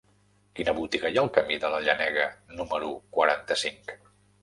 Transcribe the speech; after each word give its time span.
Quina 0.59 0.73
botiga 0.77 1.11
hi 1.11 1.19
ha 1.19 1.21
al 1.25 1.29
camí 1.35 1.59
de 1.65 1.71
la 1.75 1.83
Llenega 1.85 2.27
número 2.57 2.93
quaranta-cinc? 3.19 3.99